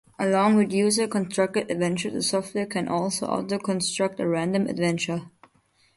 Along 0.17 0.55
with 0.55 0.71
user-constructed 0.73 1.69
adventures, 1.69 2.13
the 2.13 2.23
software 2.23 2.65
can 2.65 2.87
also 2.87 3.27
auto-construct 3.27 4.19
a 4.19 4.27
random 4.27 4.65
adventure. 4.65 5.29